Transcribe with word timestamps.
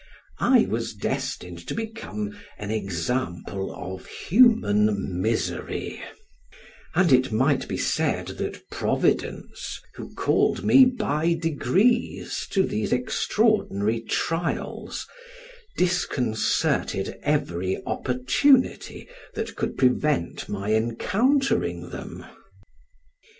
I 0.39 0.65
was 0.67 0.95
destined 0.95 1.59
to 1.67 1.75
become 1.75 2.35
an 2.57 2.71
example 2.71 3.71
of 3.75 4.07
human 4.07 5.21
misery; 5.21 6.01
and 6.95 7.11
it 7.13 7.31
might 7.31 7.67
be 7.67 7.77
said 7.77 8.29
that 8.39 8.67
Providence, 8.71 9.79
who 9.93 10.11
called 10.15 10.65
me 10.65 10.85
by 10.85 11.35
degrees 11.35 12.47
to 12.49 12.63
these 12.63 12.91
extraordinary 12.91 13.99
trials, 14.01 15.05
disconcerted 15.77 17.19
every 17.21 17.79
opportunity 17.85 19.07
that 19.35 19.55
could 19.55 19.77
prevent 19.77 20.49
my 20.49 20.73
encountering 20.73 21.91
them. 21.91 22.25